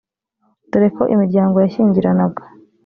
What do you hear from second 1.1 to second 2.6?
imiryango yashyingiranaga